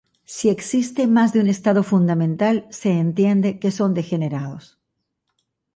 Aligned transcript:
Si 0.35 0.49
existe 0.49 1.05
más 1.05 1.31
de 1.31 1.41
un 1.41 1.47
estado 1.47 1.83
fundamental, 1.83 2.65
se 2.71 2.89
entiende 2.93 3.59
que 3.59 3.69
son 3.69 3.93
degenerados. 3.93 4.79